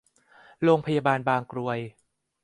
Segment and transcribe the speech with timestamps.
[0.63, 1.79] โรงพยาบาลบางกรวย